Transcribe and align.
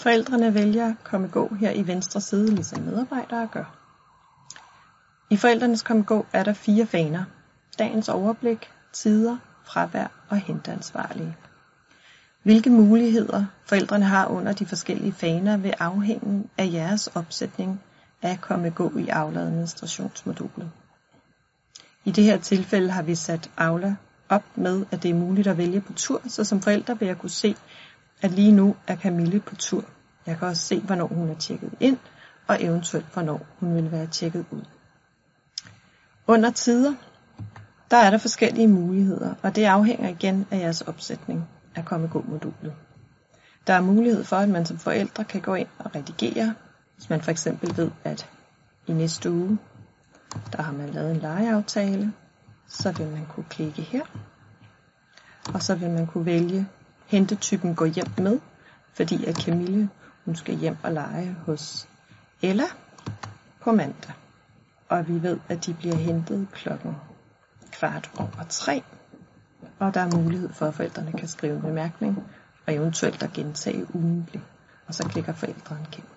Forældrene 0.00 0.54
vælger 0.54 0.94
komme 1.04 1.28
gå 1.28 1.54
her 1.54 1.70
i 1.70 1.86
venstre 1.86 2.20
side, 2.20 2.54
ligesom 2.54 2.82
medarbejdere 2.82 3.48
gør. 3.52 3.64
I 5.30 5.36
forældrenes 5.36 5.82
komme 5.82 6.02
gå 6.02 6.26
er 6.32 6.42
der 6.44 6.52
fire 6.52 6.86
faner. 6.86 7.24
Dagens 7.78 8.08
overblik, 8.08 8.70
tider, 8.92 9.36
fravær 9.64 10.06
og 10.28 10.36
henteansvarlige. 10.36 11.36
Hvilke 12.42 12.70
muligheder 12.70 13.44
forældrene 13.64 14.04
har 14.04 14.26
under 14.26 14.52
de 14.52 14.66
forskellige 14.66 15.12
faner 15.12 15.56
vil 15.56 15.74
afhænge 15.78 16.44
af 16.58 16.70
jeres 16.72 17.06
opsætning 17.06 17.80
af 18.22 18.40
komme 18.40 18.70
gå 18.70 18.92
i 18.98 19.08
Aula 19.08 19.40
administrationsmodulet. 19.40 20.70
I 22.04 22.10
det 22.10 22.24
her 22.24 22.38
tilfælde 22.38 22.90
har 22.90 23.02
vi 23.02 23.14
sat 23.14 23.50
Aula 23.56 23.96
op 24.28 24.44
med, 24.54 24.86
at 24.90 25.02
det 25.02 25.10
er 25.10 25.14
muligt 25.14 25.46
at 25.46 25.58
vælge 25.58 25.80
på 25.80 25.92
tur, 25.92 26.20
så 26.28 26.44
som 26.44 26.62
forældre 26.62 26.98
vil 26.98 27.06
jeg 27.08 27.18
kunne 27.18 27.30
se, 27.30 27.56
at 28.22 28.30
lige 28.30 28.52
nu 28.52 28.76
er 28.86 28.96
Camille 28.96 29.40
på 29.40 29.56
tur. 29.56 29.84
Jeg 30.26 30.38
kan 30.38 30.48
også 30.48 30.62
se, 30.62 30.80
hvornår 30.80 31.06
hun 31.06 31.30
er 31.30 31.34
tjekket 31.34 31.72
ind, 31.80 31.98
og 32.46 32.62
eventuelt 32.62 33.12
hvornår 33.12 33.46
hun 33.60 33.74
vil 33.74 33.92
være 33.92 34.06
tjekket 34.06 34.44
ud. 34.50 34.64
Under 36.26 36.50
tider, 36.50 36.94
der 37.90 37.96
er 37.96 38.10
der 38.10 38.18
forskellige 38.18 38.68
muligheder, 38.68 39.34
og 39.42 39.56
det 39.56 39.64
afhænger 39.64 40.08
igen 40.08 40.46
af 40.50 40.58
jeres 40.58 40.80
opsætning 40.80 41.48
af 41.74 41.84
komme 41.84 42.08
gå 42.08 42.24
modulet. 42.28 42.74
Der 43.66 43.72
er 43.74 43.80
mulighed 43.80 44.24
for, 44.24 44.36
at 44.36 44.48
man 44.48 44.66
som 44.66 44.78
forældre 44.78 45.24
kan 45.24 45.40
gå 45.40 45.54
ind 45.54 45.68
og 45.78 45.94
redigere, 45.94 46.54
hvis 46.96 47.10
man 47.10 47.20
for 47.20 47.30
eksempel 47.30 47.76
ved, 47.76 47.90
at 48.04 48.28
i 48.86 48.92
næste 48.92 49.30
uge, 49.30 49.58
der 50.52 50.62
har 50.62 50.72
man 50.72 50.90
lavet 50.90 51.10
en 51.10 51.16
legeaftale, 51.16 52.12
så 52.68 52.92
vil 52.92 53.06
man 53.06 53.26
kunne 53.26 53.46
klikke 53.48 53.82
her, 53.82 54.04
og 55.54 55.62
så 55.62 55.74
vil 55.74 55.90
man 55.90 56.06
kunne 56.06 56.26
vælge 56.26 56.66
hentetypen 57.10 57.74
går 57.74 57.86
hjem 57.86 58.06
med, 58.18 58.38
fordi 58.94 59.24
at 59.24 59.36
Camille 59.36 59.88
hun 60.24 60.36
skal 60.36 60.54
hjem 60.54 60.76
og 60.82 60.92
lege 60.92 61.36
hos 61.46 61.88
Ella 62.42 62.64
på 63.60 63.72
mandag. 63.72 64.14
Og 64.88 65.08
vi 65.08 65.22
ved, 65.22 65.38
at 65.48 65.66
de 65.66 65.74
bliver 65.74 65.96
hentet 65.96 66.48
klokken 66.52 66.96
kvart 67.72 68.10
over 68.18 68.44
tre, 68.48 68.82
og 69.78 69.94
der 69.94 70.00
er 70.00 70.16
mulighed 70.16 70.52
for, 70.52 70.66
at 70.66 70.74
forældrene 70.74 71.12
kan 71.12 71.28
skrive 71.28 71.56
en 71.56 71.62
bemærkning, 71.62 72.24
og 72.66 72.74
eventuelt 72.74 73.22
at 73.22 73.32
gentage 73.32 73.86
ugentlig, 73.94 74.42
og 74.86 74.94
så 74.94 75.08
klikker 75.08 75.32
forældrene 75.32 75.86
gennem. 75.92 76.10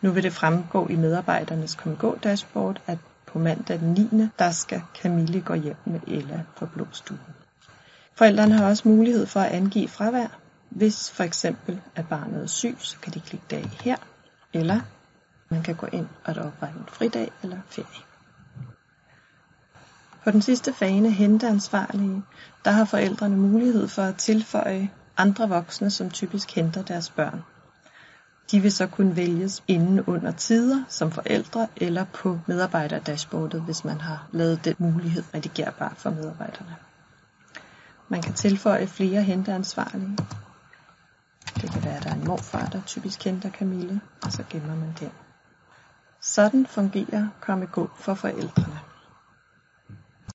Nu 0.00 0.10
vil 0.10 0.22
det 0.22 0.32
fremgå 0.32 0.88
i 0.88 0.96
medarbejdernes 0.96 1.74
kom 1.74 2.18
dashboard, 2.22 2.82
at 2.86 2.98
på 3.26 3.38
mandag 3.38 3.78
den 3.78 3.92
9. 3.92 4.28
der 4.38 4.50
skal 4.50 4.82
Camille 5.02 5.40
gå 5.40 5.54
hjem 5.54 5.76
med 5.84 6.00
Ella 6.06 6.42
på 6.56 6.66
blåstuen. 6.66 7.20
Forældrene 8.14 8.54
har 8.54 8.66
også 8.68 8.88
mulighed 8.88 9.26
for 9.26 9.40
at 9.40 9.52
angive 9.52 9.88
fravær. 9.88 10.38
Hvis 10.70 11.10
for 11.10 11.24
eksempel 11.24 11.80
at 11.94 12.08
barnet 12.08 12.42
er 12.42 12.46
syg, 12.46 12.76
så 12.78 12.96
kan 13.02 13.12
de 13.12 13.20
klikke 13.20 13.46
dag 13.50 13.70
her, 13.80 13.96
eller 14.52 14.80
man 15.48 15.62
kan 15.62 15.74
gå 15.74 15.86
ind 15.92 16.08
og 16.24 16.34
oprette 16.34 16.78
en 16.78 16.86
fridag 16.88 17.32
eller 17.42 17.58
ferie. 17.68 18.04
På 20.24 20.30
den 20.30 20.42
sidste 20.42 20.72
fane 20.72 21.10
hente 21.10 21.48
ansvarlige, 21.48 22.22
der 22.64 22.70
har 22.70 22.84
forældrene 22.84 23.36
mulighed 23.36 23.88
for 23.88 24.02
at 24.02 24.16
tilføje 24.16 24.90
andre 25.16 25.48
voksne, 25.48 25.90
som 25.90 26.10
typisk 26.10 26.54
henter 26.54 26.82
deres 26.82 27.10
børn. 27.10 27.42
De 28.50 28.60
vil 28.60 28.72
så 28.72 28.86
kunne 28.86 29.16
vælges 29.16 29.62
inden 29.68 30.00
under 30.00 30.32
tider 30.32 30.84
som 30.88 31.10
forældre 31.10 31.68
eller 31.76 32.04
på 32.04 32.38
medarbejderdashboardet, 32.46 33.62
hvis 33.62 33.84
man 33.84 34.00
har 34.00 34.28
lavet 34.32 34.64
den 34.64 34.74
mulighed 34.78 35.22
redigerbar 35.34 35.94
for 35.96 36.10
medarbejderne. 36.10 36.76
Man 38.12 38.22
kan 38.22 38.34
tilføje 38.34 38.86
flere 38.86 39.22
henteansvarlige. 39.22 40.18
Det 41.60 41.70
kan 41.72 41.84
være, 41.84 41.96
at 41.96 42.02
der 42.04 42.10
er 42.10 42.14
en 42.14 42.24
morfar, 42.24 42.66
der 42.66 42.80
typisk 42.86 43.24
henter 43.24 43.50
Camille, 43.50 44.00
og 44.22 44.32
så 44.32 44.44
gemmer 44.50 44.74
man 44.76 44.94
den. 45.00 45.10
Sådan 46.20 46.66
fungerer 46.66 47.28
komme 47.40 47.66
gå 47.66 47.90
for 47.96 48.14
forældre. 48.14 48.69